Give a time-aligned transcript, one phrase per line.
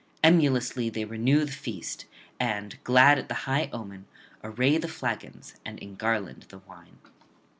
[0.23, 2.05] Emulously they renew the feast,
[2.39, 4.07] and, glad at the high omen,
[4.43, 6.97] array the flagons and engarland the wine.